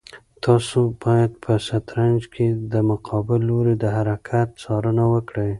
تاسو 0.45 0.79
باید 1.03 1.31
په 1.43 1.51
شطرنج 1.67 2.21
کې 2.33 2.47
د 2.71 2.73
مقابل 2.91 3.39
لوري 3.49 3.75
د 3.79 3.85
هر 3.95 4.05
حرکت 4.13 4.47
څارنه 4.63 5.03
وکړئ. 5.13 5.49